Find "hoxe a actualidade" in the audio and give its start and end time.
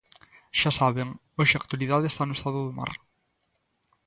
1.37-2.05